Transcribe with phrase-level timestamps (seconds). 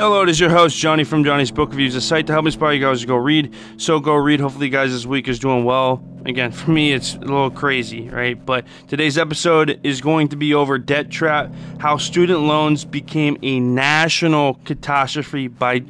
[0.00, 2.72] Hello, it is your host, Johnny from Johnny's Book Reviews, a site to help inspire
[2.72, 3.54] you guys to go read.
[3.76, 4.40] So go read.
[4.40, 6.02] Hopefully, you guys this week is doing well.
[6.24, 8.42] Again, for me, it's a little crazy, right?
[8.46, 13.60] But today's episode is going to be over debt trap, how student loans became a
[13.60, 15.80] national catastrophe by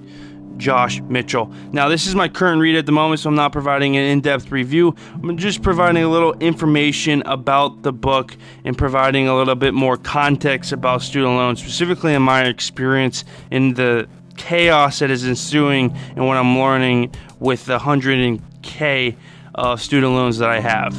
[0.60, 1.52] Josh Mitchell.
[1.72, 4.20] Now, this is my current read at the moment, so I'm not providing an in
[4.20, 4.94] depth review.
[5.14, 9.96] I'm just providing a little information about the book and providing a little bit more
[9.96, 16.26] context about student loans, specifically in my experience in the chaos that is ensuing and
[16.26, 19.16] what I'm learning with the 100k
[19.54, 20.94] of student loans that I have.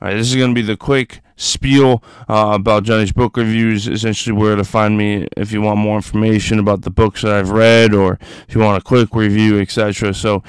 [0.00, 3.86] All right, this is going to be the quick spiel uh, about Johnny's book reviews,
[3.86, 7.50] essentially where to find me if you want more information about the books that I've
[7.50, 8.18] read or
[8.48, 10.14] if you want a quick review, etc.
[10.14, 10.42] So,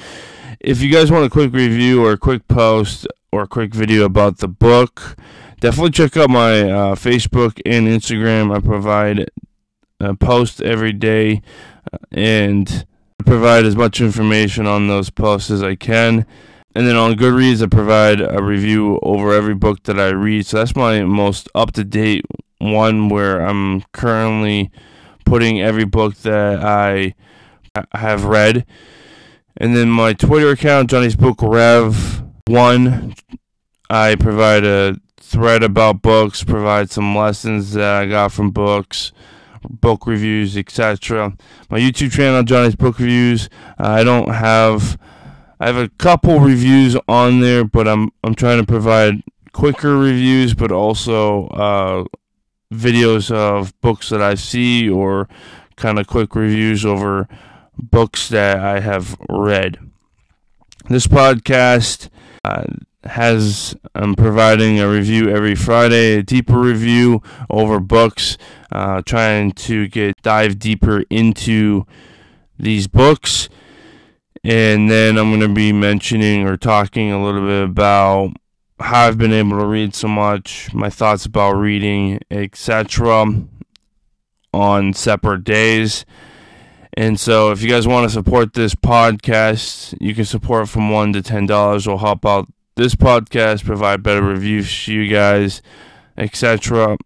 [0.60, 4.04] if you guys want a quick review or a quick post or a quick video
[4.04, 5.16] about the book,
[5.60, 8.54] definitely check out my uh, Facebook and Instagram.
[8.54, 9.30] I provide
[10.00, 11.42] a post every day
[11.92, 12.86] uh, and
[13.24, 16.26] provide as much information on those posts as I can.
[16.78, 20.46] And then on Goodreads, I provide a review over every book that I read.
[20.46, 22.24] So that's my most up to date
[22.58, 24.70] one where I'm currently
[25.24, 27.16] putting every book that I
[27.94, 28.64] have read.
[29.56, 33.16] And then my Twitter account, Johnny's Book Rev One,
[33.90, 39.10] I provide a thread about books, provide some lessons that I got from books,
[39.68, 41.36] book reviews, etc.
[41.70, 43.50] My YouTube channel, Johnny's Book Reviews.
[43.78, 44.96] I don't have
[45.60, 50.54] I have a couple reviews on there, but I'm I'm trying to provide quicker reviews,
[50.54, 52.04] but also uh,
[52.72, 55.28] videos of books that I see or
[55.76, 57.28] kind of quick reviews over
[57.76, 59.78] books that I have read.
[60.88, 62.08] This podcast
[62.44, 62.64] uh,
[63.02, 67.20] has I'm providing a review every Friday, a deeper review
[67.50, 68.38] over books,
[68.70, 71.84] uh, trying to get dive deeper into
[72.56, 73.48] these books
[74.48, 78.32] and then I'm going to be mentioning or talking a little bit about
[78.80, 83.26] how I've been able to read so much, my thoughts about reading, etc.
[84.54, 86.06] on separate days.
[86.94, 91.12] And so if you guys want to support this podcast, you can support from 1
[91.12, 91.86] to $10.
[91.86, 95.60] We'll help out this podcast, provide better reviews to you guys,
[96.16, 96.96] etc.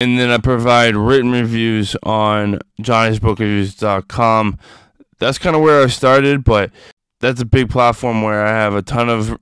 [0.00, 4.58] And then I provide written reviews on johnnysbookreviews.com
[5.18, 6.70] that's kind of where I started, but
[7.20, 9.38] that's a big platform where I have a ton of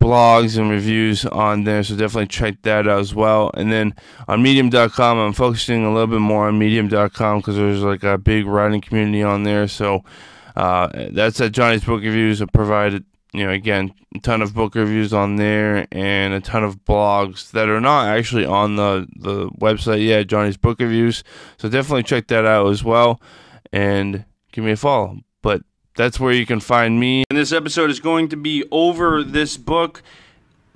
[0.00, 3.50] blogs and reviews on there, so definitely check that out as well.
[3.54, 3.94] And then
[4.28, 8.46] on Medium.com, I'm focusing a little bit more on Medium.com because there's like a big
[8.46, 9.66] writing community on there.
[9.66, 10.04] So
[10.54, 12.40] uh, that's at Johnny's Book Reviews.
[12.40, 16.64] I provided, you know, again, a ton of book reviews on there and a ton
[16.64, 21.24] of blogs that are not actually on the the website yet, Johnny's Book Reviews.
[21.58, 23.20] So definitely check that out as well.
[23.72, 24.24] And
[24.56, 25.18] give me a follow.
[25.42, 25.62] But
[25.94, 27.24] that's where you can find me.
[27.30, 30.02] And this episode is going to be over this book.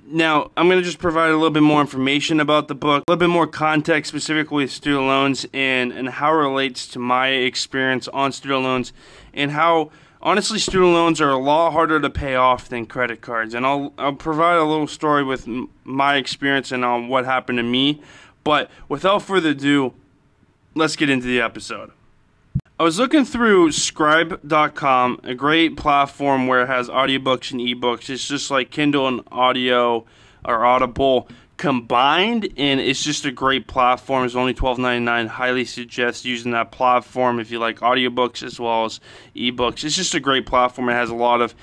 [0.05, 3.11] Now, I'm going to just provide a little bit more information about the book, a
[3.11, 7.29] little bit more context specifically with student loans and, and how it relates to my
[7.29, 8.93] experience on student loans
[9.33, 9.89] and how
[10.21, 13.53] honestly student loans are a lot harder to pay off than credit cards.
[13.53, 15.47] And I'll, I'll provide a little story with
[15.83, 18.01] my experience and on what happened to me.
[18.43, 19.93] But without further ado,
[20.75, 21.91] let's get into the episode.
[22.81, 28.09] I was looking through Scribd.com, a great platform where it has audiobooks and ebooks.
[28.09, 30.03] It's just like Kindle and audio
[30.43, 31.27] or Audible
[31.57, 34.25] combined, and it's just a great platform.
[34.25, 35.27] It's only $12.99.
[35.27, 38.99] Highly suggest using that platform if you like audiobooks as well as
[39.35, 39.83] ebooks.
[39.83, 40.89] It's just a great platform.
[40.89, 41.53] It has a lot of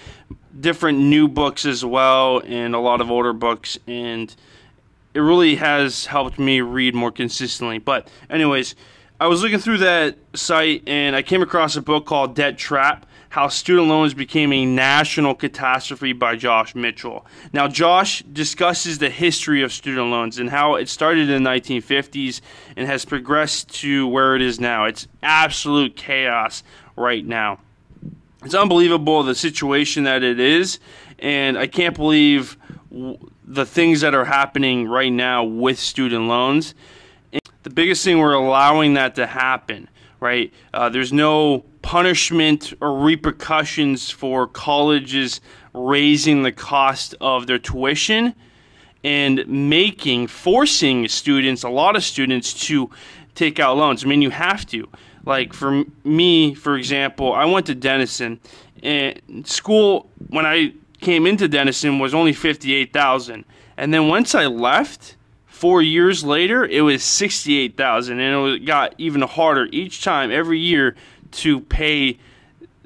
[0.61, 4.33] different new books as well, and a lot of older books, and
[5.15, 7.79] it really has helped me read more consistently.
[7.79, 8.77] But, anyways,
[9.21, 13.05] I was looking through that site and I came across a book called Debt Trap
[13.31, 17.27] How Student Loans Became a National Catastrophe by Josh Mitchell.
[17.53, 22.41] Now, Josh discusses the history of student loans and how it started in the 1950s
[22.77, 24.85] and has progressed to where it is now.
[24.85, 26.63] It's absolute chaos
[26.95, 27.59] right now.
[28.45, 30.79] It's unbelievable the situation that it is,
[31.19, 32.57] and I can't believe
[33.45, 36.73] the things that are happening right now with student loans
[37.69, 40.51] the biggest thing we're allowing that to happen, right?
[40.73, 45.43] Uh, there's no punishment or repercussions for colleges
[45.75, 48.35] raising the cost of their tuition
[49.05, 52.91] and making, forcing students, a lot of students, to
[53.35, 54.03] take out loans.
[54.03, 54.89] I mean, you have to.
[55.27, 58.41] Like for me, for example, I went to Denison
[58.83, 60.73] and school when I
[61.03, 63.45] came into Denison was only 58,000.
[63.77, 65.17] And then once I left,
[65.59, 70.95] 4 years later, it was 68,000 and it got even harder each time every year
[71.33, 72.17] to pay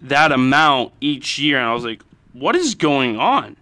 [0.01, 2.03] that amount each year and I was like,
[2.33, 3.59] what is going on?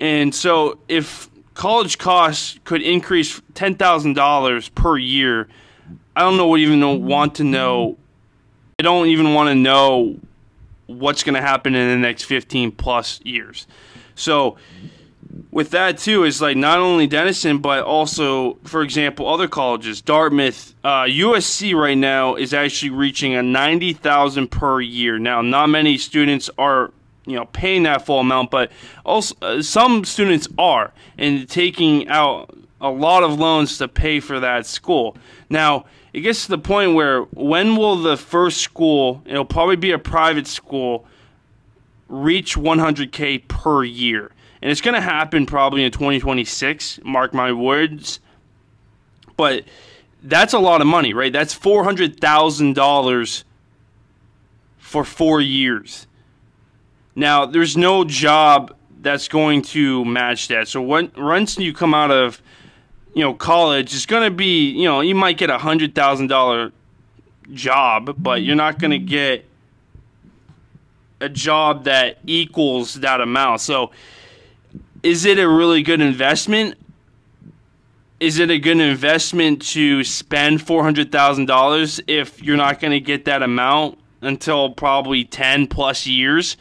[0.00, 5.46] And so if college costs could increase $10,000 per year,
[6.16, 7.98] I don't know what even want to know.
[8.78, 10.18] I don't even want to know
[10.86, 13.66] what's going to happen in the next 15 plus years.
[14.14, 14.56] So
[15.50, 20.00] with that too is like not only Denison but also for example other colleges.
[20.00, 25.18] Dartmouth uh, USC right now is actually reaching a 90,000 per year.
[25.18, 26.92] Now not many students are
[27.26, 28.70] you know paying that full amount but
[29.04, 34.40] also uh, some students are and taking out a lot of loans to pay for
[34.40, 35.16] that school.
[35.48, 39.92] Now it gets to the point where when will the first school it'll probably be
[39.92, 41.06] a private school
[42.08, 47.00] reach 100k per year and it's going to happen probably in 2026.
[47.04, 48.20] Mark my words.
[49.36, 49.64] But
[50.22, 51.32] that's a lot of money, right?
[51.32, 53.44] That's four hundred thousand dollars
[54.78, 56.06] for four years.
[57.14, 60.68] Now, there's no job that's going to match that.
[60.68, 62.42] So when once you come out of
[63.14, 66.26] you know college, it's going to be you know you might get a hundred thousand
[66.26, 66.72] dollar
[67.52, 69.46] job, but you're not going to get
[71.20, 73.60] a job that equals that amount.
[73.60, 73.90] So
[75.02, 76.76] is it a really good investment?
[78.18, 83.42] Is it a good investment to spend $400,000 if you're not going to get that
[83.42, 86.58] amount until probably 10 plus years?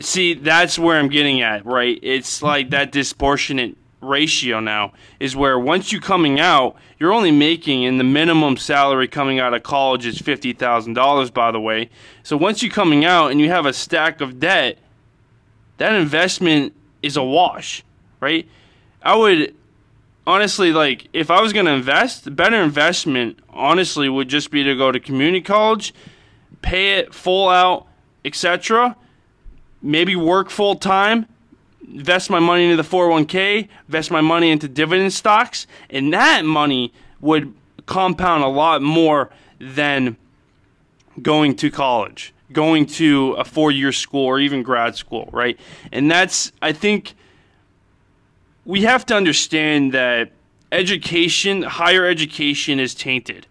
[0.00, 2.00] See, that's where I'm getting at, right?
[2.02, 7.82] It's like that disproportionate ratio now is where once you're coming out, you're only making
[7.82, 11.90] in the minimum salary coming out of college is $50,000 by the way.
[12.22, 14.78] So once you're coming out and you have a stack of debt,
[15.76, 17.84] that investment is a wash,
[18.20, 18.48] right?
[19.02, 19.54] I would
[20.26, 24.62] honestly like if I was going to invest, the better investment honestly would just be
[24.64, 25.94] to go to community college,
[26.62, 27.86] pay it full out,
[28.24, 28.96] etc.
[29.82, 31.26] Maybe work full time,
[31.86, 36.92] invest my money into the 401k, invest my money into dividend stocks, and that money
[37.20, 37.54] would
[37.86, 40.16] compound a lot more than
[41.20, 45.58] going to college going to a four year school or even grad school, right?
[45.92, 47.14] And that's, I think,
[48.64, 50.32] we have to understand that
[50.72, 53.46] education, higher education, is tainted.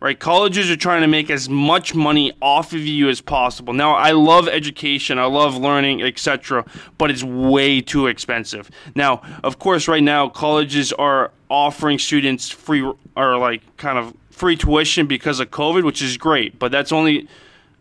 [0.00, 3.72] Right, colleges are trying to make as much money off of you as possible.
[3.72, 6.64] Now, I love education, I love learning, etc.,
[6.98, 8.70] but it's way too expensive.
[8.94, 14.54] Now, of course, right now colleges are offering students free or like kind of free
[14.54, 17.26] tuition because of COVID, which is great, but that's only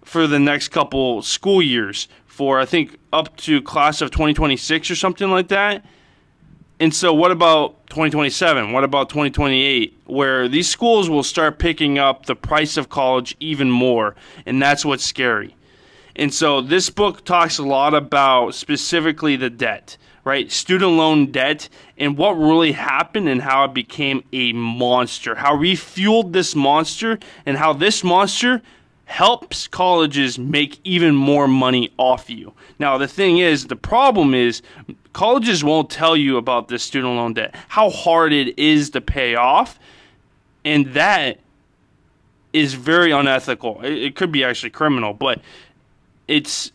[0.08, 4.96] for the next couple school years for I think up to class of 2026 or
[4.96, 5.86] something like that.
[6.80, 8.72] And so what about 2027?
[8.72, 13.70] What about 2028 where these schools will start picking up the price of college even
[13.70, 14.16] more
[14.46, 15.56] and that's what's scary.
[16.16, 20.50] And so this book talks a lot about specifically the debt, right?
[20.50, 21.68] Student loan debt
[21.98, 25.36] and what really happened and how it became a monster.
[25.36, 28.62] How we fueled this monster and how this monster
[29.08, 32.54] helps colleges make even more money off you.
[32.78, 34.62] Now, the thing is, the problem is
[35.14, 39.34] colleges won't tell you about this student loan debt, how hard it is to pay
[39.34, 39.80] off,
[40.66, 41.40] and that
[42.52, 43.82] is very unethical.
[43.82, 45.40] It, it could be actually criminal, but
[46.28, 46.74] it's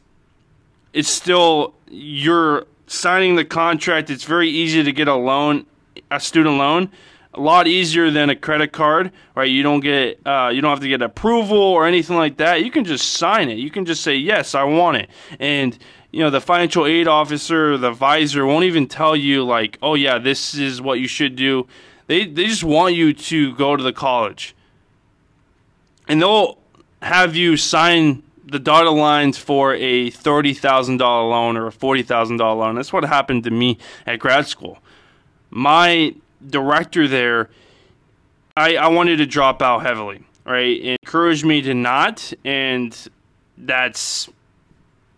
[0.95, 4.09] it's still you're signing the contract.
[4.09, 5.67] It's very easy to get a loan,
[6.11, 6.91] a student loan
[7.35, 9.49] a lot easier than a credit card, right?
[9.49, 12.65] You don't get uh, you don't have to get approval or anything like that.
[12.65, 13.59] You can just sign it.
[13.59, 15.77] You can just say yes, I want it, and
[16.11, 20.19] you know the financial aid officer, the advisor won't even tell you like, oh yeah,
[20.19, 21.67] this is what you should do.
[22.07, 24.55] They they just want you to go to the college,
[26.07, 26.59] and they'll
[27.01, 32.03] have you sign the dotted lines for a thirty thousand dollar loan or a forty
[32.03, 32.75] thousand dollar loan.
[32.75, 34.79] That's what happened to me at grad school.
[35.51, 36.15] My
[36.49, 37.51] director there,
[38.57, 40.77] I, I wanted to drop out heavily, right?
[40.81, 42.97] It encouraged me to not, and
[43.57, 44.29] that's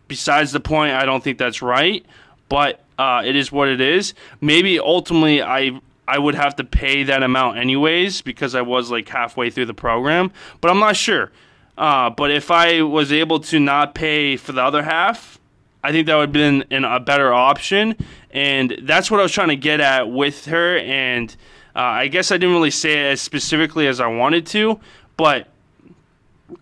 [0.08, 0.92] besides the point.
[0.92, 2.04] I don't think that's right,
[2.48, 4.14] but uh, it is what it is.
[4.40, 9.08] Maybe ultimately I I would have to pay that amount anyways because I was like
[9.08, 11.32] halfway through the program, but I'm not sure.
[11.76, 15.40] Uh, but if I was able to not pay for the other half,
[15.84, 17.94] I think that would have been an, a better option.
[18.30, 20.78] And that's what I was trying to get at with her.
[20.78, 21.30] And
[21.76, 24.80] uh, I guess I didn't really say it as specifically as I wanted to,
[25.18, 25.46] but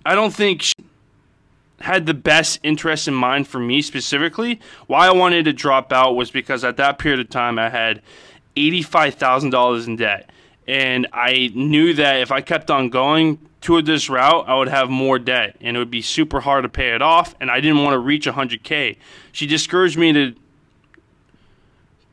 [0.05, 0.75] I don't think she
[1.81, 4.61] had the best interest in mind for me specifically.
[4.89, 8.03] Why I wanted to drop out was because at that period of time I had
[8.57, 10.31] $85,000 in debt.
[10.67, 14.91] And I knew that if I kept on going toward this route, I would have
[14.91, 17.35] more debt and it would be super hard to pay it off.
[17.41, 18.99] And I didn't want to reach 100K.
[19.31, 20.35] She discouraged me to,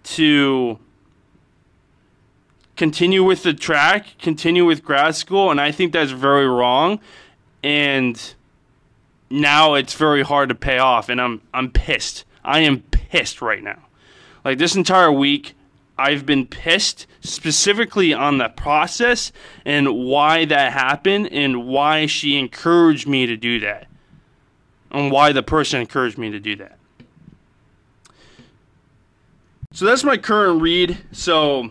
[0.03, 0.79] to
[2.77, 5.51] continue with the track, continue with grad school.
[5.51, 7.00] And I think that's very wrong.
[7.63, 8.36] And
[9.29, 11.10] now it's very hard to pay off.
[11.10, 12.24] And I'm, I'm pissed.
[12.44, 13.79] I am pissed right now.
[14.46, 15.56] Like this entire week,
[16.00, 19.32] I've been pissed specifically on the process
[19.65, 23.88] and why that happened and why she encouraged me to do that.
[24.91, 26.79] And why the person encouraged me to do that.
[29.74, 30.98] So that's my current read.
[31.12, 31.70] So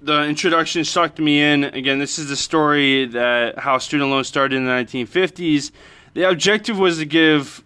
[0.00, 1.64] the introduction sucked me in.
[1.64, 5.72] Again, this is the story that how student loans started in the 1950s.
[6.12, 7.63] The objective was to give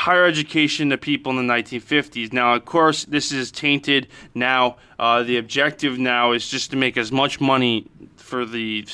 [0.00, 2.32] higher education to people in the 1950s.
[2.32, 4.76] Now, of course, this is tainted now.
[4.98, 8.86] Uh, the objective now is just to make as much money for the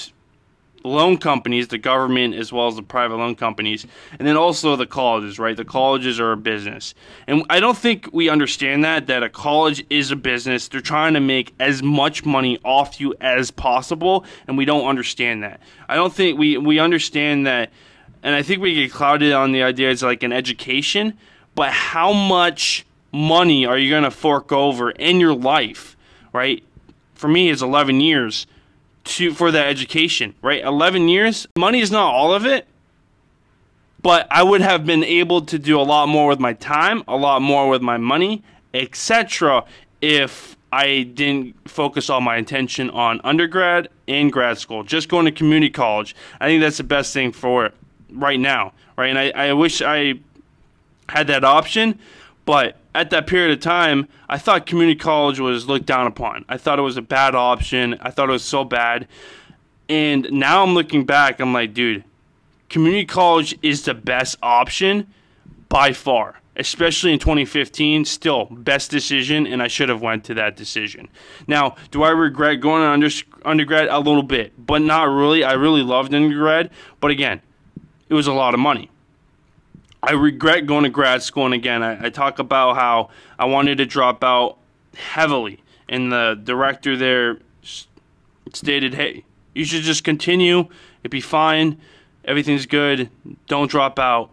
[0.83, 3.87] loan companies, the government, as well as the private loan companies,
[4.19, 5.57] and then also the colleges, right?
[5.57, 6.93] The colleges are a business.
[7.29, 10.67] And I don't think we understand that, that a college is a business.
[10.67, 15.45] They're trying to make as much money off you as possible, and we don't understand
[15.45, 15.61] that.
[15.89, 17.71] I don't think we, we understand that
[18.23, 21.17] and I think we get clouded on the idea it's like an education,
[21.55, 25.97] but how much money are you going to fork over in your life,
[26.33, 26.63] right?
[27.15, 28.47] For me, it's 11 years
[29.05, 30.63] to for that education, right?
[30.63, 31.47] 11 years.
[31.57, 32.67] Money is not all of it,
[34.03, 37.17] but I would have been able to do a lot more with my time, a
[37.17, 38.43] lot more with my money,
[38.75, 39.65] etc.
[40.01, 44.83] if I didn't focus all my attention on undergrad and grad school.
[44.83, 46.15] Just going to community college.
[46.41, 47.75] I think that's the best thing for it
[48.11, 49.09] right now, right?
[49.09, 50.15] And I, I wish I
[51.09, 51.99] had that option,
[52.45, 56.45] but at that period of time, I thought community college was looked down upon.
[56.49, 57.97] I thought it was a bad option.
[58.01, 59.07] I thought it was so bad.
[59.89, 62.05] And now I'm looking back, I'm like, dude,
[62.69, 65.07] community college is the best option
[65.69, 70.57] by far especially in 2015 still best decision and i should have went to that
[70.57, 71.09] decision
[71.47, 73.09] now do i regret going to under,
[73.45, 76.71] undergrad a little bit but not really i really loved undergrad
[77.01, 77.41] but again
[78.09, 78.91] it was a lot of money.
[80.03, 83.79] I regret going to grad school, and again, I, I talk about how I wanted
[83.79, 84.59] to drop out
[84.95, 87.39] heavily, and the director there
[88.53, 90.69] stated, "Hey, you should just continue.
[91.03, 91.81] It'd be fine.
[92.25, 93.11] Everything's good.
[93.47, 94.31] Don't drop out."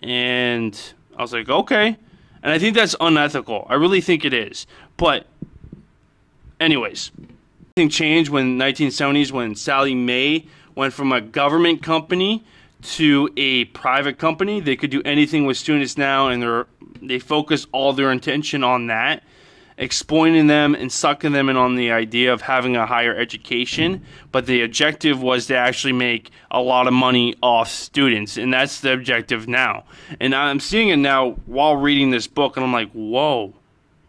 [0.00, 0.78] And
[1.16, 1.96] I was like, "Okay."
[2.42, 3.66] And I think that's unethical.
[3.68, 4.68] I really think it is.
[4.96, 5.26] But,
[6.60, 7.10] anyways,
[7.74, 12.44] thing changed when 1970s when Sallie Mae went from a government company
[12.86, 14.60] to a private company.
[14.60, 16.66] They could do anything with students now, and they're
[17.02, 19.22] they focus all their attention on that,
[19.76, 24.02] exploiting them and sucking them in on the idea of having a higher education.
[24.32, 28.80] But the objective was to actually make a lot of money off students, and that's
[28.80, 29.84] the objective now.
[30.20, 33.54] And I'm seeing it now while reading this book, and I'm like, whoa.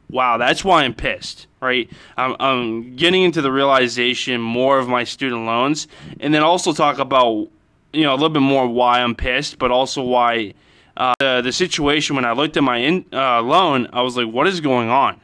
[0.09, 1.89] Wow, that's why I'm pissed, right?
[2.15, 5.89] I'm, I'm getting into the realization more of my student loans,
[6.21, 7.49] and then also talk about
[7.93, 10.53] you know a little bit more why I'm pissed, but also why
[10.95, 14.27] uh, the the situation when I looked at my in, uh, loan, I was like,
[14.27, 15.19] what is going on?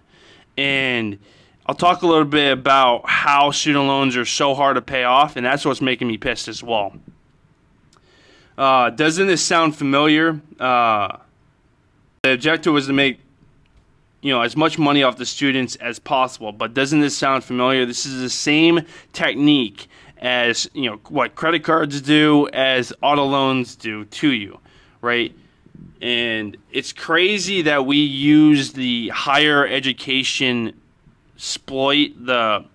[0.57, 1.19] And
[1.65, 5.35] I'll talk a little bit about how student loans are so hard to pay off,
[5.35, 6.93] and that's what's making me pissed as well.
[8.57, 10.39] Uh, doesn't this sound familiar?
[10.59, 11.17] Uh,
[12.21, 13.19] the objective was to make
[14.21, 17.85] you know as much money off the students as possible, but doesn't this sound familiar?
[17.85, 19.87] This is the same technique
[20.23, 24.57] as you know what credit cards do, as auto loans do to you,
[25.01, 25.35] right?
[26.01, 30.79] And it's crazy that we use the higher education
[31.35, 32.65] exploit the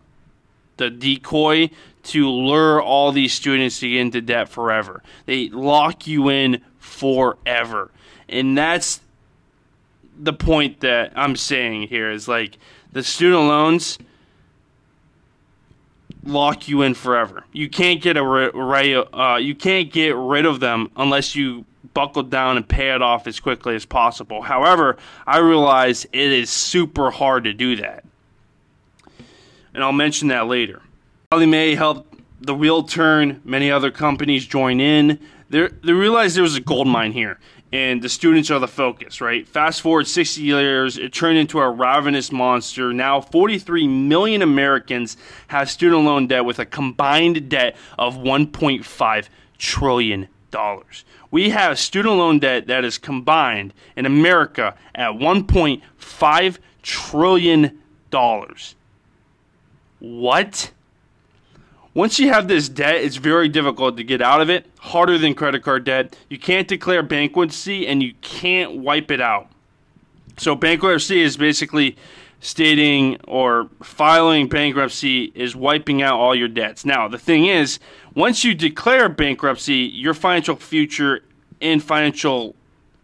[0.77, 1.71] the decoy
[2.05, 5.03] to lure all these students to get into debt forever.
[5.27, 7.91] They lock you in forever.
[8.29, 9.01] And that's
[10.19, 12.59] the point that I'm saying here is like
[12.93, 13.99] the student loans
[16.29, 17.45] lock you in forever.
[17.53, 22.23] You can't get a ri- uh, you can't get rid of them unless you buckle
[22.23, 24.43] down and pay it off as quickly as possible.
[24.43, 28.05] However, I realize it is super hard to do that,
[29.75, 30.83] and I'll mention that later.
[31.33, 33.41] Sallie Mae helped the wheel turn.
[33.45, 35.19] Many other companies join in.
[35.51, 37.39] They they realized there was a gold mine here,
[37.73, 39.47] and the students are the focus, right?
[39.47, 42.93] Fast forward 60 years, it turned into a ravenous monster.
[42.93, 45.17] Now, 43 million Americans
[45.49, 51.05] have student loan debt with a combined debt of 1.5 trillion dollars.
[51.31, 57.79] We have student loan debt that is combined in America at 1.5 trillion
[58.11, 58.75] dollars.
[59.99, 60.71] What?
[61.99, 65.35] Once you have this debt, it's very difficult to get out of it, harder than
[65.35, 66.17] credit card debt.
[66.29, 69.51] You can't declare bankruptcy and you can't wipe it out.
[70.37, 71.97] So, bankruptcy is basically
[72.39, 76.85] stating or filing bankruptcy is wiping out all your debts.
[76.85, 77.81] Now, the thing is,
[78.15, 81.25] once you declare bankruptcy, your financial future
[81.61, 82.55] and financial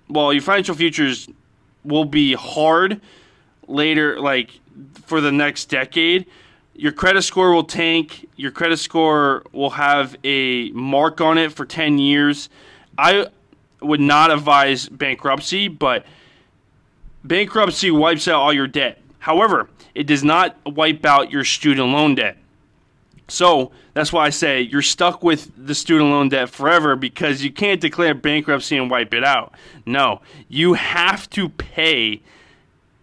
[0.09, 1.29] well, your financial futures
[1.83, 3.01] will be hard
[3.67, 4.51] later like
[5.05, 6.27] for the next decade
[6.75, 8.29] your credit score will tank.
[8.37, 12.49] Your credit score will have a mark on it for 10 years.
[12.99, 13.29] I
[13.81, 16.05] would not advise bankruptcy, but
[17.23, 19.01] bankruptcy wipes out all your debt.
[19.21, 22.37] However, it does not wipe out your student loan debt.
[23.29, 27.53] So that's why I say you're stuck with the student loan debt forever because you
[27.53, 29.55] can't declare bankruptcy and wipe it out.
[29.87, 32.21] No, you have to pay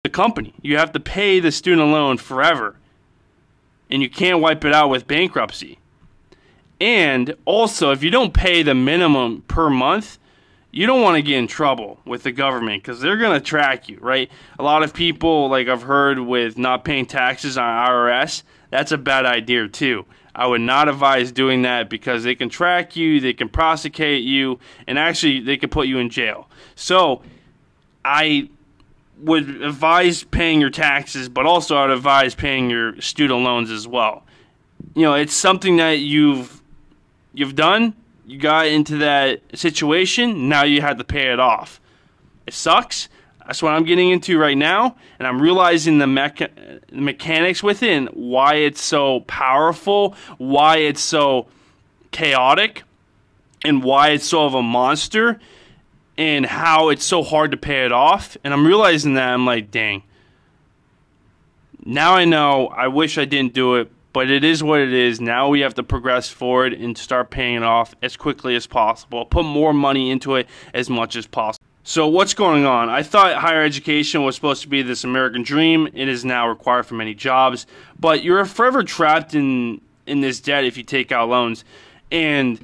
[0.04, 0.54] the company.
[0.62, 2.75] You have to pay the student loan forever
[3.92, 5.78] and you can't wipe it out with bankruptcy.
[6.80, 10.18] And also, if you don't pay the minimum per month,
[10.72, 13.90] you don't want to get in trouble with the government because they're going to track
[13.90, 14.32] you, right?
[14.58, 18.98] A lot of people, like I've heard, with not paying taxes on IRS, that's a
[18.98, 20.06] bad idea too.
[20.34, 24.60] I would not advise doing that because they can track you, they can prosecute you,
[24.88, 26.48] and actually they can put you in jail.
[26.76, 27.22] So,
[28.06, 28.50] I
[29.22, 34.24] would advise paying your taxes, but also I'd advise paying your student loans as well.
[34.96, 36.62] You know, it's something that you've
[37.34, 37.94] you've done.
[38.25, 40.50] You got into that situation.
[40.50, 41.80] Now you have to pay it off.
[42.48, 43.10] It sucks.
[43.46, 48.56] That's what I'm getting into right now, and I'm realizing the, mecha- mechanics within why
[48.56, 51.48] it's so powerful, why it's so
[52.12, 52.84] chaotic,
[53.66, 55.40] and why it's so of a monster
[56.22, 58.38] and how it's so hard to pay it off.
[58.44, 60.04] And I'm realizing that I'm like, dang.
[61.84, 62.68] Now I know.
[62.68, 65.20] I wish I didn't do it, but it is what it is.
[65.20, 69.25] Now we have to progress forward and start paying it off as quickly as possible.
[69.25, 71.66] Put more money into it as much as possible.
[71.84, 72.88] So what's going on?
[72.88, 75.88] I thought higher education was supposed to be this American dream.
[75.92, 77.66] It is now required for many jobs,
[78.00, 81.66] but you're forever trapped in in this debt if you take out loans.
[82.12, 82.64] And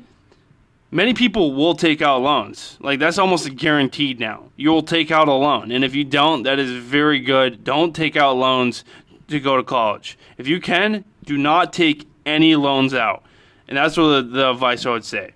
[0.91, 2.77] many people will take out loans.
[2.79, 4.49] Like that's almost guaranteed now.
[4.55, 7.63] You will take out a loan, and if you don't, that is very good.
[7.63, 8.83] Don't take out loans
[9.27, 10.17] to go to college.
[10.37, 13.23] If you can, do not take any loans out,
[13.67, 15.31] and that's what the, the advice I would say.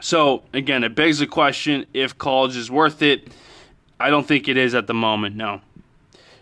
[0.00, 3.28] So again, it begs the question: if college is worth it?
[3.98, 5.36] I don't think it is at the moment.
[5.36, 5.62] No.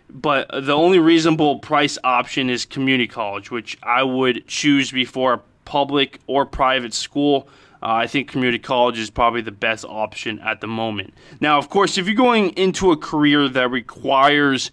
[0.09, 5.41] But the only reasonable price option is community college, which I would choose before a
[5.65, 7.47] public or private school
[7.81, 11.13] uh, I think community college is probably the best option at the moment.
[11.39, 14.71] Now, of course, if you're going into a career that requires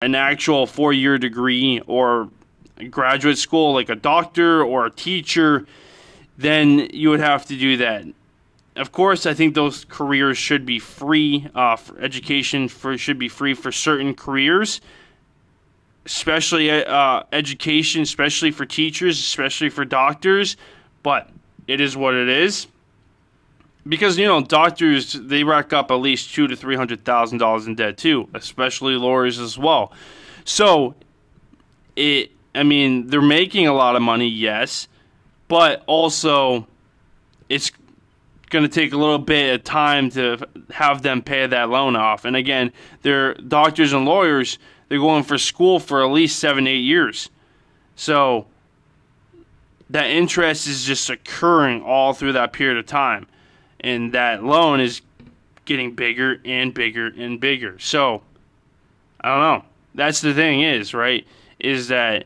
[0.00, 2.28] an actual four year degree or
[2.90, 5.66] graduate school, like a doctor or a teacher,
[6.36, 8.04] then you would have to do that.
[8.74, 11.46] Of course, I think those careers should be free.
[11.54, 14.80] Uh, for education for should be free for certain careers,
[16.06, 20.56] especially uh, education, especially for teachers, especially for doctors.
[21.02, 21.28] But
[21.66, 22.66] it is what it is.
[23.86, 27.66] Because you know, doctors they rack up at least two to three hundred thousand dollars
[27.66, 29.92] in debt too, especially lawyers as well.
[30.44, 30.94] So,
[31.96, 34.86] it I mean they're making a lot of money, yes,
[35.48, 36.66] but also
[37.48, 37.72] it's
[38.50, 40.38] going to take a little bit of time to
[40.70, 42.24] have them pay that loan off.
[42.24, 44.58] And again, they're doctors and lawyers.
[44.88, 47.30] They're going for school for at least seven, eight years.
[47.96, 48.46] So
[49.92, 53.26] that interest is just occurring all through that period of time.
[53.80, 55.02] And that loan is
[55.66, 57.78] getting bigger and bigger and bigger.
[57.78, 58.22] So,
[59.20, 59.64] I don't know.
[59.94, 61.26] That's the thing is, right?
[61.58, 62.24] Is that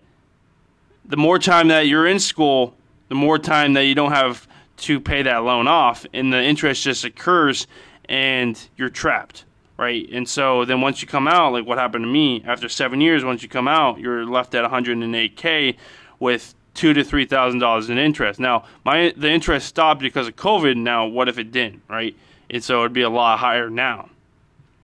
[1.04, 2.72] the more time that you're in school,
[3.08, 4.46] the more time that you don't have
[4.78, 7.66] to pay that loan off, and the interest just occurs
[8.08, 9.44] and you're trapped,
[9.76, 10.08] right?
[10.12, 13.24] And so then once you come out, like what happened to me after seven years,
[13.24, 15.76] once you come out, you're left at 108K
[16.20, 18.38] with two to three thousand dollars in interest.
[18.38, 20.76] Now, my the interest stopped because of COVID.
[20.76, 21.82] Now, what if it didn't?
[21.88, 22.14] Right,
[22.48, 24.10] and so it'd be a lot higher now.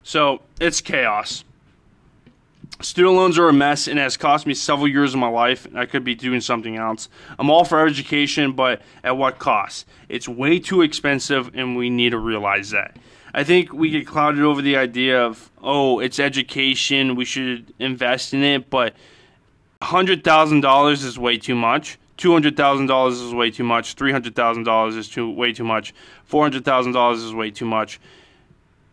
[0.03, 1.43] So it's chaos.
[2.81, 5.67] Student loans are a mess and has cost me several years of my life.
[5.75, 7.09] I could be doing something else.
[7.37, 9.85] I'm all for education, but at what cost?
[10.07, 12.95] It's way too expensive, and we need to realize that.
[13.33, 18.33] I think we get clouded over the idea of, oh, it's education, we should invest
[18.33, 18.93] in it, but
[19.81, 21.97] $100,000 is way too much.
[22.17, 23.93] two hundred thousand dollars is way too much.
[23.93, 25.93] Three hundred thousand dollars is too way too much.
[26.25, 27.99] Four hundred thousand dollars is way too much.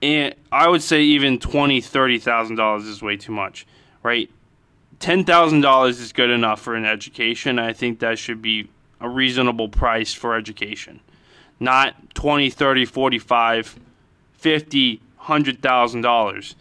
[0.01, 3.67] And I would say even twenty, thirty thousand dollars is way too much,
[4.05, 4.31] right?
[5.01, 7.59] Ten thousand dollars is good enough for an education.
[7.59, 8.69] I think that should be
[9.01, 11.01] a reasonable price for education.
[11.59, 13.81] Not 20, 30, 45,
[14.35, 16.55] 50, $100,000.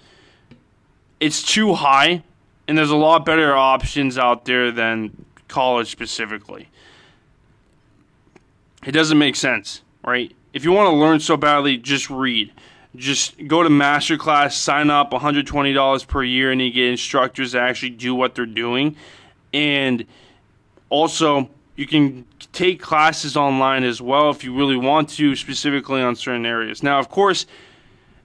[1.20, 2.24] It's too high,
[2.68, 6.70] and there's a lot better options out there than college specifically.
[8.86, 10.32] It doesn't make sense, right?
[10.54, 12.52] If you want to learn so badly, just read.
[12.96, 17.90] Just go to masterclass, sign up $120 per year, and you get instructors that actually
[17.90, 18.96] do what they're doing.
[19.54, 20.06] And
[20.90, 26.16] also, you can take classes online as well if you really want to, specifically on
[26.16, 26.84] certain areas.
[26.84, 27.46] Now, of course,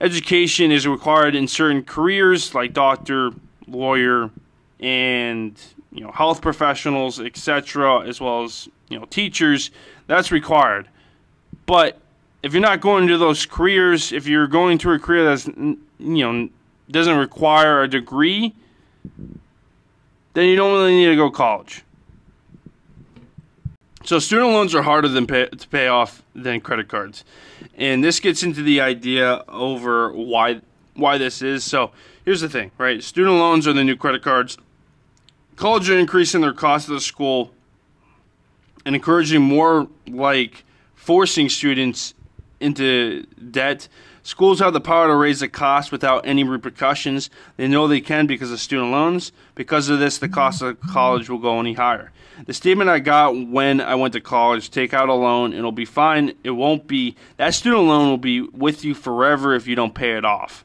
[0.00, 3.32] education is required in certain careers like doctor,
[3.70, 4.30] lawyer,
[4.80, 5.58] and
[5.92, 9.70] you know health professionals, etc., as well as you know teachers.
[10.06, 10.88] That's required.
[11.66, 12.00] But
[12.42, 15.78] if you're not going to those careers, if you're going to a career that's you
[15.98, 16.48] know
[16.90, 18.54] doesn't require a degree,
[20.34, 21.84] then you don't really need to go college.
[24.02, 27.24] So student loans are harder than pay, to pay off than credit cards,
[27.76, 30.62] and this gets into the idea over why
[30.94, 31.64] why this is.
[31.64, 31.92] So
[32.24, 33.02] here's the thing, right?
[33.02, 34.58] Student loans are the new credit cards.
[35.56, 37.52] Colleges are increasing their cost of the school
[38.84, 42.14] and encouraging more like forcing students
[42.60, 43.88] into debt.
[44.22, 47.30] Schools have the power to raise the cost without any repercussions.
[47.56, 49.32] They know they can because of student loans.
[49.54, 52.12] Because of this, the cost of college will go any higher.
[52.46, 55.84] The statement I got when I went to college take out a loan, it'll be
[55.84, 56.34] fine.
[56.44, 60.16] It won't be, that student loan will be with you forever if you don't pay
[60.16, 60.64] it off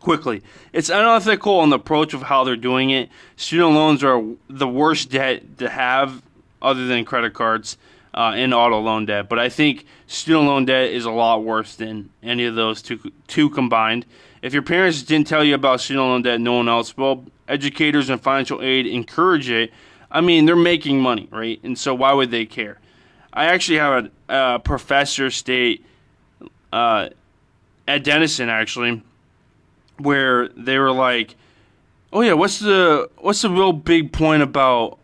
[0.00, 0.42] quickly.
[0.72, 3.08] It's unethical in the approach of how they're doing it.
[3.36, 6.22] Student loans are the worst debt to have
[6.60, 7.78] other than credit cards
[8.12, 9.28] uh, and auto loan debt.
[9.28, 13.12] But I think student loan debt is a lot worse than any of those two,
[13.28, 14.06] two combined.
[14.42, 17.26] If your parents didn't tell you about student loan debt, no one else will.
[17.46, 19.70] Educators and financial aid encourage it
[20.10, 21.60] I mean, they're making money, right?
[21.62, 22.78] And so why would they care?
[23.32, 25.84] I actually have a, a professor state
[26.72, 27.10] uh,
[27.86, 29.02] at Denison actually,
[30.02, 31.36] where they were like,
[32.12, 34.98] "Oh yeah, what's the what's the real big point about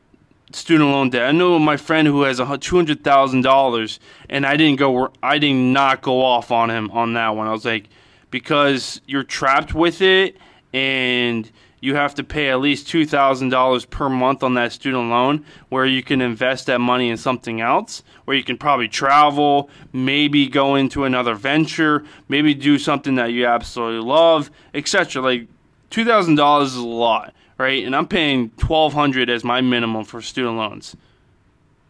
[0.53, 4.47] student loan debt?" I know my friend who has a two hundred thousand dollars, and
[4.47, 7.47] I didn't go, I did not go off on him on that one.
[7.47, 7.89] I was like,
[8.31, 10.37] because you're trapped with it,
[10.73, 15.87] and you have to pay at least $2,000 per month on that student loan where
[15.87, 20.75] you can invest that money in something else, where you can probably travel, maybe go
[20.75, 25.23] into another venture, maybe do something that you absolutely love, etc.
[25.23, 25.49] Like
[25.91, 27.85] $2,000 is a lot, right?
[27.85, 30.97] And I'm paying 1200 as my minimum for student loans.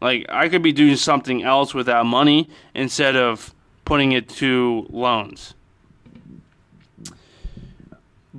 [0.01, 4.87] Like I could be doing something else with that money instead of putting it to
[4.91, 5.55] loans.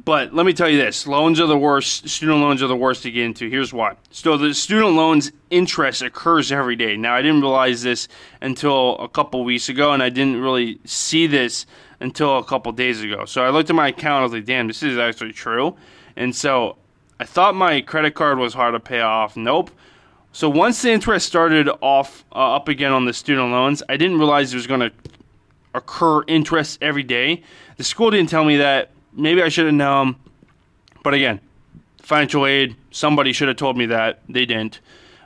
[0.05, 2.07] But let me tell you this loans are the worst.
[2.07, 3.49] Student loans are the worst to get into.
[3.49, 3.95] Here's why.
[4.12, 6.95] So, the student loans interest occurs every day.
[6.95, 8.07] Now, I didn't realize this
[8.39, 11.65] until a couple weeks ago, and I didn't really see this
[11.99, 13.25] until a couple days ago.
[13.25, 14.19] So, I looked at my account.
[14.19, 15.75] I was like, damn, this is actually true.
[16.15, 16.77] And so,
[17.19, 19.36] I thought my credit card was hard to pay off.
[19.36, 19.71] Nope.
[20.31, 24.19] So, once the interest started off uh, up again on the student loans, I didn't
[24.19, 24.91] realize there was going to
[25.73, 27.41] occur interest every day.
[27.77, 30.15] The school didn't tell me that maybe I should have known.
[31.03, 31.41] But again,
[32.01, 34.21] financial aid, somebody should have told me that.
[34.30, 34.80] They didn't.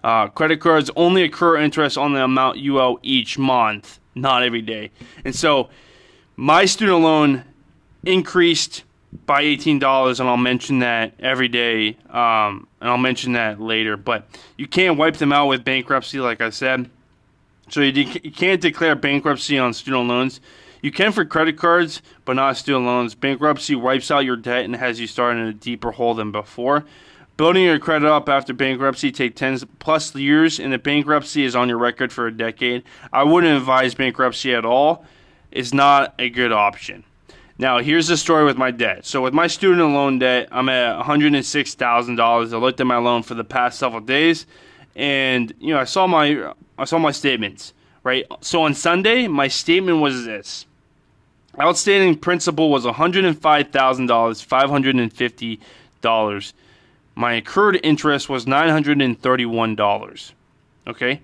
[0.03, 4.61] Uh, credit cards only accrue interest on the amount you owe each month, not every
[4.61, 4.89] day.
[5.23, 5.69] And so
[6.35, 7.43] my student loan
[8.03, 8.83] increased
[9.25, 13.97] by $18, and I'll mention that every day, um, and I'll mention that later.
[13.97, 14.27] But
[14.57, 16.89] you can't wipe them out with bankruptcy, like I said.
[17.69, 20.41] So you, de- you can't declare bankruptcy on student loans.
[20.81, 23.15] You can for credit cards, but not student loans.
[23.15, 26.85] Bankruptcy wipes out your debt and has you start in a deeper hole than before.
[27.37, 31.69] Building your credit up after bankruptcy takes 10 plus years, and if bankruptcy is on
[31.69, 35.05] your record for a decade, I wouldn't advise bankruptcy at all.
[35.51, 37.03] It's not a good option.
[37.57, 39.05] Now, here's the story with my debt.
[39.05, 42.53] So, with my student loan debt, I'm at $106,000.
[42.53, 44.45] I looked at my loan for the past several days,
[44.95, 47.73] and you know, I saw my I saw my statements.
[48.03, 48.25] Right.
[48.41, 50.65] So on Sunday, my statement was this:
[51.59, 55.59] Outstanding principal was $105,550.
[56.01, 56.53] dollars
[57.13, 60.31] My accrued interest was $931.
[60.87, 61.19] Okay?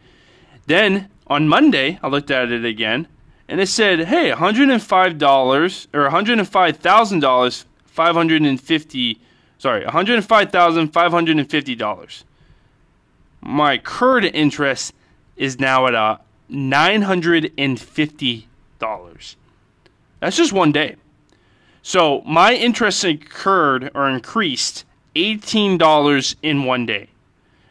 [0.65, 3.07] Then on Monday, I looked at it again
[3.47, 9.19] and it said, "Hey, $105 or $105,000 550
[9.57, 12.23] sorry, $105,550."
[13.41, 14.93] my accrued interest
[15.37, 16.17] is now at uh,
[16.49, 18.43] a $950.
[20.19, 20.95] That's just one day.
[21.81, 27.09] So my interest incurred or increased $18 in one day.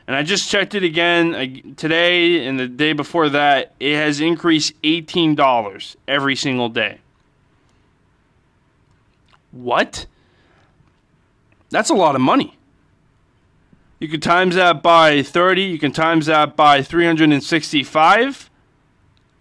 [0.07, 3.75] And I just checked it again uh, today and the day before that.
[3.81, 7.01] It has increased $18 every single day.
[9.51, 10.07] What?
[11.71, 12.57] That's a lot of money.
[13.99, 18.51] You can times that by 30, you can times that by 365.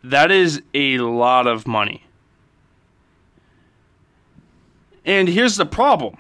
[0.04, 2.05] That is a lot of money.
[5.06, 6.18] And here's the problem.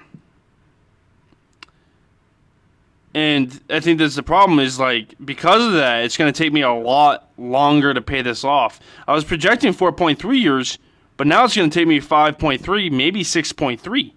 [3.15, 6.51] And I think that's the problem is like because of that, it's going to take
[6.51, 8.79] me a lot longer to pay this off.
[9.07, 10.77] I was projecting 4.3 years,
[11.15, 14.11] but now it's going to take me 5.3, maybe 6.3.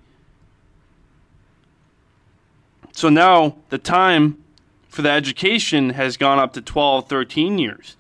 [2.90, 4.42] So now the time
[4.88, 7.96] for the education has gone up to 12, 13 years,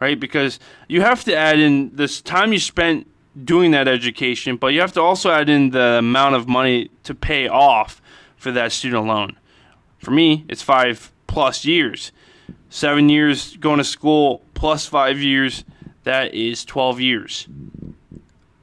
[0.00, 0.18] right?
[0.18, 3.06] Because you have to add in this time you spent
[3.44, 7.14] doing that education, but you have to also add in the amount of money to
[7.14, 8.00] pay off
[8.36, 9.36] for that student loan.
[9.98, 12.12] For me, it's five plus years.
[12.70, 15.64] Seven years going to school plus five years,
[16.04, 17.48] that is 12 years.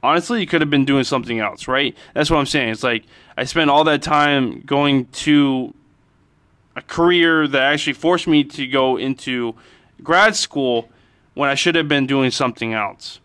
[0.02, 1.96] Honestly, you could have been doing something else, right?
[2.14, 2.70] That's what I'm saying.
[2.70, 3.04] It's like
[3.36, 5.74] I spent all that time going to
[6.76, 9.54] a career that actually forced me to go into
[10.02, 10.88] grad school
[11.34, 13.20] when I should have been doing something else.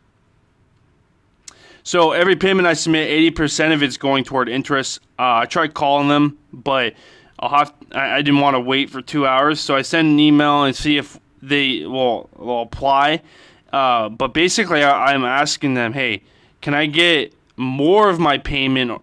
[1.84, 5.00] So every payment I submit, 80% of it's going toward interest.
[5.18, 6.94] Uh, I tried calling them, but
[7.40, 10.20] I'll have I, I didn't want to wait for two hours, so I sent an
[10.20, 13.22] email and see if they will will apply.
[13.74, 16.24] Uh, but basically, I, I'm asking them, hey,
[16.62, 19.02] can I get more of my payment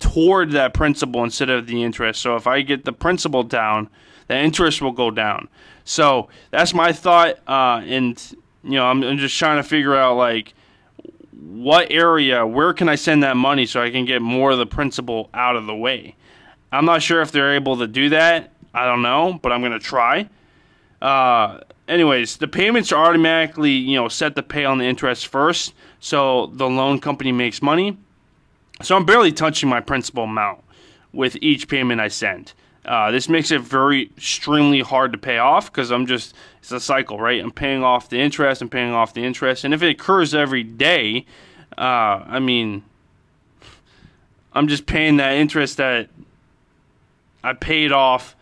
[0.00, 2.20] toward that principal instead of the interest.
[2.20, 3.88] So if I get the principal down,
[4.28, 5.48] the interest will go down.
[5.84, 8.20] So that's my thought, uh, and
[8.64, 10.54] you know I'm, I'm, just trying to figure out like
[11.40, 14.66] what area, where can I send that money so I can get more of the
[14.66, 16.14] principal out of the way.
[16.72, 18.52] I'm not sure if they're able to do that.
[18.74, 20.28] I don't know, but I'm gonna try.
[21.00, 25.74] Uh, anyways, the payments are automatically you know set to pay on the interest first,
[26.00, 27.96] so the loan company makes money
[28.82, 30.62] so I'm barely touching my principal amount
[31.12, 32.52] with each payment I send.
[32.86, 36.78] Uh, this makes it very extremely hard to pay off because I'm just it's a
[36.78, 37.42] cycle, right?
[37.42, 40.62] I'm paying off the interest and paying off the interest, and if it occurs every
[40.62, 41.26] day,
[41.76, 42.84] uh, I mean,
[44.52, 46.08] I'm just paying that interest that
[47.42, 48.36] I paid off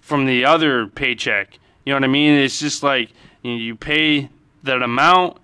[0.00, 1.58] from the other paycheck.
[1.84, 2.34] You know what I mean?
[2.34, 3.10] It's just like
[3.42, 4.30] you, know, you pay
[4.64, 5.38] that amount,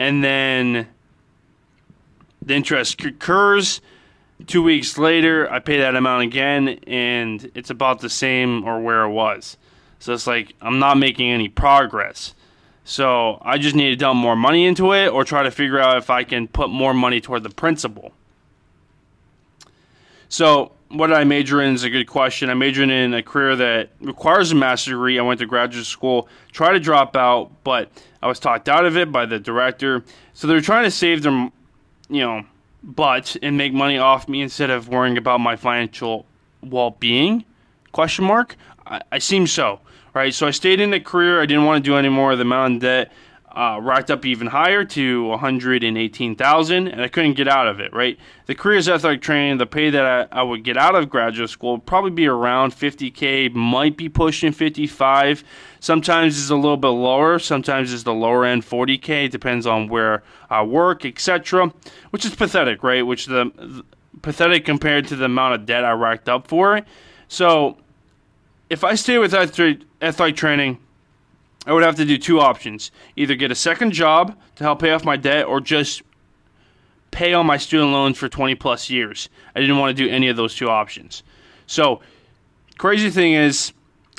[0.00, 0.88] and then
[2.42, 3.80] the interest occurs.
[4.46, 9.02] Two weeks later, I pay that amount again, and it's about the same or where
[9.02, 9.56] it was.
[9.98, 12.34] So it's like I'm not making any progress.
[12.84, 15.98] So I just need to dump more money into it or try to figure out
[15.98, 18.12] if I can put more money toward the principal.
[20.28, 22.48] So, what did I major in is a good question.
[22.48, 25.18] I majored in a career that requires a master's degree.
[25.18, 27.90] I went to graduate school, tried to drop out, but
[28.22, 30.02] I was talked out of it by the director.
[30.32, 31.50] So they're trying to save their
[32.08, 32.44] you know,
[32.82, 36.26] but and make money off me instead of worrying about my financial
[36.62, 37.44] well-being?
[37.92, 38.56] Question mark.
[38.86, 39.80] I, I seem so,
[40.14, 40.32] right?
[40.32, 41.40] So I stayed in the career.
[41.40, 43.12] I didn't want to do any more of the mountain debt
[43.58, 47.92] uh, racked up even higher to 118,000, and I couldn't get out of it.
[47.92, 48.16] Right,
[48.46, 51.72] the careers athletic training, the pay that I, I, would get out of graduate school
[51.72, 55.42] would probably be around 50k, might be pushing 55.
[55.80, 57.40] Sometimes it's a little bit lower.
[57.40, 59.28] Sometimes it's the lower end 40k.
[59.28, 61.72] Depends on where I work, etc.
[62.10, 63.04] Which is pathetic, right?
[63.04, 63.84] Which the, the
[64.22, 66.84] pathetic compared to the amount of debt I racked up for it.
[67.26, 67.76] So,
[68.70, 70.78] if I stay with athletic, athletic training
[71.68, 74.90] I would have to do two options either get a second job to help pay
[74.90, 76.02] off my debt or just
[77.10, 79.28] pay on my student loans for 20 plus years.
[79.54, 81.22] I didn't want to do any of those two options.
[81.66, 82.00] So,
[82.78, 83.74] crazy thing is,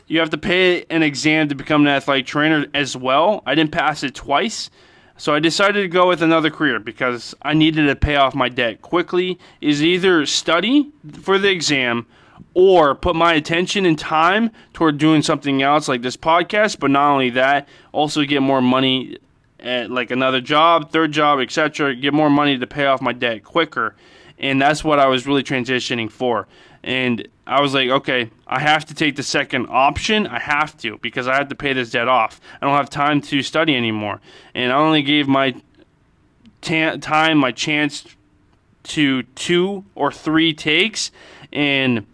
[0.07, 3.41] you have to pay an exam to become an athletic trainer as well.
[3.47, 4.69] I didn't pass it twice.
[5.17, 8.47] So I decided to go with another career because I needed to pay off my
[8.47, 9.38] debt quickly.
[9.59, 12.07] Is either study for the exam
[12.53, 17.12] or put my attention and time toward doing something else like this podcast but not
[17.12, 19.17] only that also get more money
[19.59, 23.43] at like another job third job etc get more money to pay off my debt
[23.43, 23.95] quicker.
[24.38, 26.47] And that's what i was really transitioning for.
[26.83, 30.27] And i was like okay i have to take the second option.
[30.27, 32.39] I have to because i have to pay this debt off.
[32.62, 34.21] I don't have time to study anymore.
[34.55, 35.55] And i only gave my
[36.62, 38.05] time my chance
[38.83, 41.12] to two or three takes.
[41.51, 42.05] And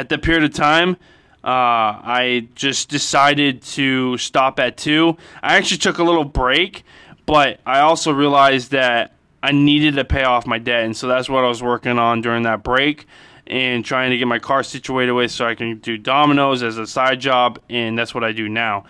[0.00, 0.96] at that period of time,
[1.44, 5.18] uh, I just decided to stop at two.
[5.42, 6.84] I actually took a little break,
[7.26, 11.28] but I also realized that I needed to pay off my debt, and so that's
[11.28, 13.06] what I was working on during that break
[13.46, 16.86] and trying to get my car situated with so I can do Domino's as a
[16.86, 18.84] side job, and that's what I do now.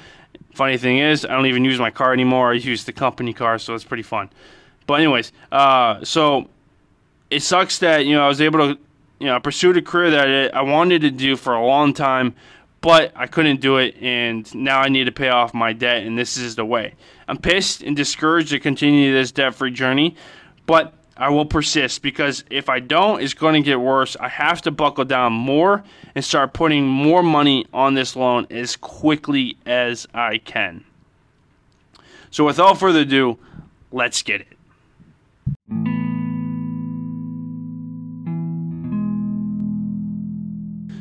[0.55, 2.53] Funny thing is, I don't even use my car anymore.
[2.53, 4.31] I use the company car, so it's pretty fun.
[4.87, 6.49] But anyways, uh, so
[7.31, 8.79] it sucks that you know I was able to
[9.20, 12.35] you know, I pursued a career that I wanted to do for a long time,
[12.80, 16.18] but I couldn't do it, and now I need to pay off my debt, and
[16.18, 16.94] this is the way.
[17.28, 20.16] I'm pissed and discouraged to continue this debt free journey,
[20.66, 24.16] but I will persist because if I don't, it's going to get worse.
[24.18, 28.74] I have to buckle down more and start putting more money on this loan as
[28.74, 30.85] quickly as I can.
[32.30, 33.38] So, without further ado,
[33.92, 34.40] let's get
[35.68, 35.89] it.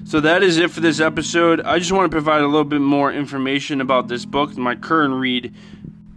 [0.09, 1.61] So that is it for this episode.
[1.61, 5.13] I just want to provide a little bit more information about this book, my current
[5.13, 5.53] read,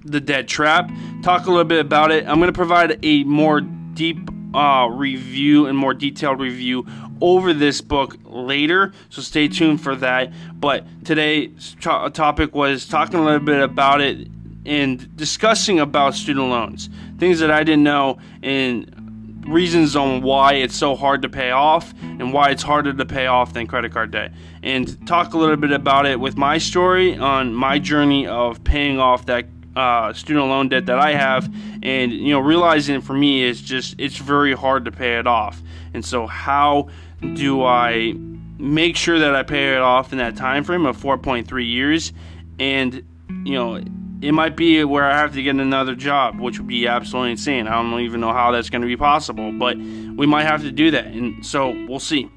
[0.02, 0.90] The Debt Trap.
[1.22, 2.26] Talk a little bit about it.
[2.26, 6.86] I'm going to provide a more deep uh, review and more detailed review
[7.20, 10.32] over this book later, so stay tuned for that.
[10.54, 14.26] But today's topic was talking a little bit about it
[14.64, 19.01] and discussing about student loans, things that I didn't know and
[19.46, 23.26] reasons on why it's so hard to pay off and why it's harder to pay
[23.26, 24.32] off than credit card debt.
[24.62, 28.98] And talk a little bit about it with my story on my journey of paying
[28.98, 31.52] off that uh, student loan debt that I have,
[31.82, 35.62] and you know, realizing for me is just it's very hard to pay it off.
[35.94, 36.90] And so, how
[37.34, 38.12] do I
[38.58, 42.12] make sure that I pay it off in that time frame of 4.3 years?
[42.58, 43.02] And
[43.44, 43.82] you know,
[44.22, 47.66] it might be where I have to get another job, which would be absolutely insane.
[47.66, 50.70] I don't even know how that's going to be possible, but we might have to
[50.70, 51.06] do that.
[51.06, 52.30] And so we'll see.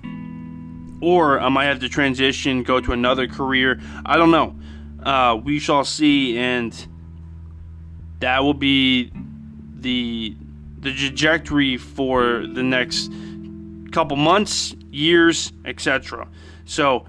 [0.99, 3.79] Or I might have to transition, go to another career.
[4.03, 4.55] I don't know.
[5.03, 6.39] Uh, we shall see.
[6.39, 6.73] And
[8.19, 9.11] that will be
[9.75, 10.35] the
[10.79, 13.11] the trajectory for the next
[13.91, 16.27] couple months, years, etc.
[16.65, 17.05] So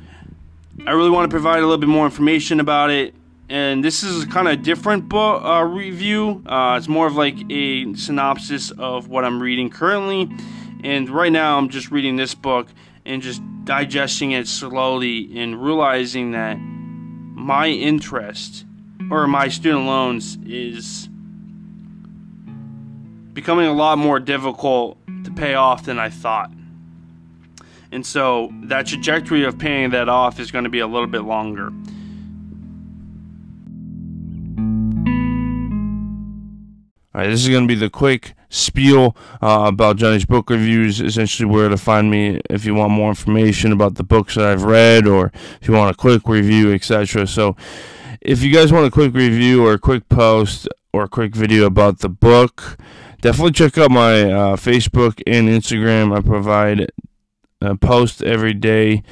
[0.86, 3.14] I really want to provide a little bit more information about it
[3.48, 6.42] and this is a kind of different book uh, review.
[6.46, 10.28] Uh, it's more of like a synopsis of what I'm reading currently,
[10.82, 12.68] and right now I'm just reading this book
[13.04, 18.64] and just digesting it slowly and realizing that my interest
[19.10, 21.08] or my student loans is
[23.32, 26.50] becoming a lot more difficult to pay off than I thought.
[27.92, 31.22] And so that trajectory of paying that off is going to be a little bit
[31.22, 31.70] longer.
[37.16, 41.00] All right, this is going to be the quick spiel uh, about Johnny's book reviews,
[41.00, 44.64] essentially where to find me if you want more information about the books that I've
[44.64, 47.26] read or if you want a quick review, etc.
[47.26, 47.56] So,
[48.20, 51.64] if you guys want a quick review or a quick post or a quick video
[51.64, 52.76] about the book,
[53.22, 56.14] definitely check out my uh, Facebook and Instagram.
[56.14, 56.90] I provide
[57.62, 59.02] a post every day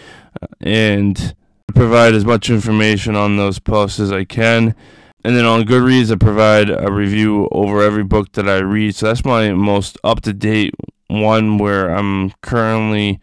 [0.42, 1.34] uh, and
[1.74, 4.74] provide as much information on those posts as I can.
[5.24, 8.94] And then on Goodreads, I provide a review over every book that I read.
[8.94, 10.74] So that's my most up to date
[11.08, 13.20] one where I'm currently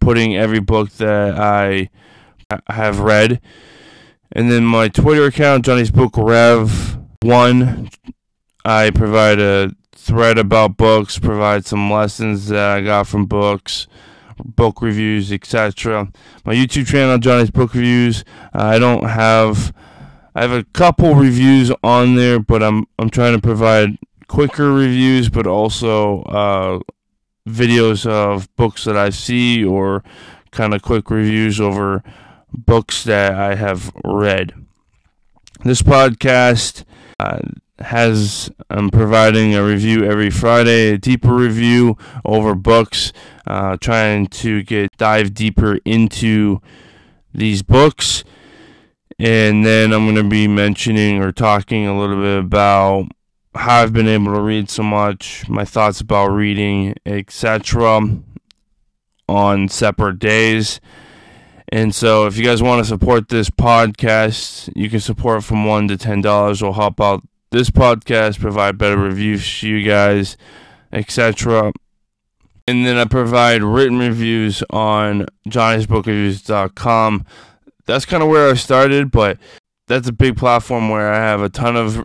[0.00, 1.90] putting every book that I
[2.68, 3.40] have read.
[4.32, 7.90] And then my Twitter account, Johnny's Book Rev One,
[8.64, 13.88] I provide a thread about books, provide some lessons that I got from books,
[14.44, 16.12] book reviews, etc.
[16.44, 18.24] My YouTube channel, Johnny's Book Reviews.
[18.52, 19.72] I don't have
[20.40, 25.28] I have a couple reviews on there, but I'm I'm trying to provide quicker reviews,
[25.28, 26.78] but also uh,
[27.46, 30.02] videos of books that I see or
[30.50, 32.02] kind of quick reviews over
[32.54, 34.54] books that I have read.
[35.62, 36.84] This podcast
[37.18, 37.40] uh,
[37.80, 43.12] has I'm providing a review every Friday, a deeper review over books,
[43.46, 46.62] uh, trying to get dive deeper into
[47.34, 48.24] these books
[49.22, 53.08] and then I'm going to be mentioning or talking a little bit about
[53.54, 58.00] how I've been able to read so much, my thoughts about reading, etc.
[59.28, 60.80] on separate days.
[61.68, 65.88] And so if you guys want to support this podcast, you can support from 1
[65.88, 70.38] to $10 will help out this podcast, provide better reviews to you guys,
[70.94, 71.72] etc.
[72.66, 77.26] And then I provide written reviews on johnnysbookreviews.com
[77.90, 79.38] that's kind of where I started, but
[79.86, 82.04] that's a big platform where I have a ton of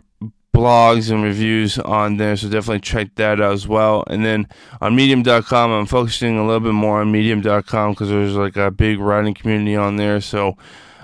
[0.56, 4.04] blogs and reviews on there, so definitely check that out as well.
[4.08, 4.48] And then
[4.80, 8.98] on Medium.com, I'm focusing a little bit more on Medium.com because there's like a big
[8.98, 10.20] writing community on there.
[10.20, 10.56] So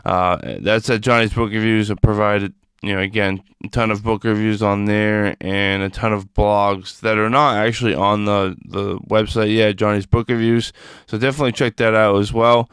[0.05, 1.91] uh, that's at Johnny's Book Reviews.
[1.91, 6.12] I provided, you know, again, a ton of book reviews on there and a ton
[6.12, 10.72] of blogs that are not actually on the the website yet, Johnny's Book Reviews.
[11.07, 12.70] So definitely check that out as well,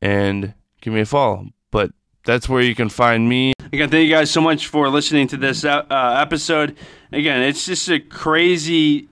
[0.00, 1.46] and give me a follow.
[1.70, 1.92] But
[2.26, 3.54] that's where you can find me.
[3.72, 6.76] Again, thank you guys so much for listening to this uh, episode.
[7.10, 9.08] Again, it's just a crazy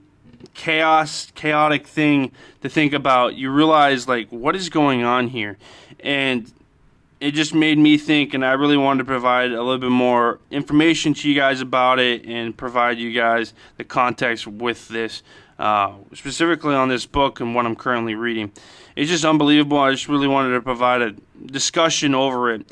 [0.53, 3.35] chaos, chaotic thing to think about.
[3.35, 5.57] You realize like what is going on here,
[6.01, 6.51] and
[7.19, 10.39] it just made me think, and I really wanted to provide a little bit more
[10.49, 15.23] information to you guys about it and provide you guys the context with this,
[15.61, 18.51] uh, specifically on this book and what I'm currently reading.
[18.95, 19.77] It's just unbelievable.
[19.77, 21.11] I just really wanted to provide a
[21.45, 22.65] discussion over it.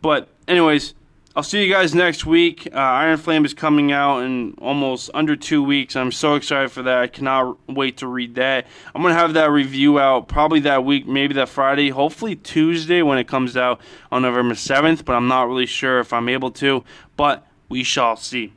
[0.00, 0.94] But, anyways,
[1.34, 2.68] I'll see you guys next week.
[2.72, 5.96] Uh, Iron Flame is coming out in almost under two weeks.
[5.96, 6.98] I'm so excited for that.
[6.98, 8.68] I cannot wait to read that.
[8.94, 13.02] I'm going to have that review out probably that week, maybe that Friday, hopefully Tuesday
[13.02, 13.80] when it comes out
[14.12, 16.84] on November 7th, but I'm not really sure if I'm able to.
[17.16, 18.52] But we shall see.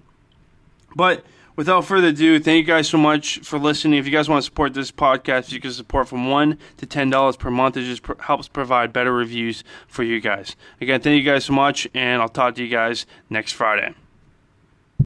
[0.95, 1.25] But
[1.59, 3.99] without further ado, thank you guys so much for listening.
[3.99, 7.09] If you guys want to support this podcast, you can support from one to ten
[7.09, 7.75] dollars per month.
[7.75, 10.55] It just pr- helps provide better reviews for you guys.
[10.79, 13.93] Again, thank you guys so much, and I'll talk to you guys next Friday.